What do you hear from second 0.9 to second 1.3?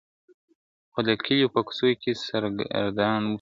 خو د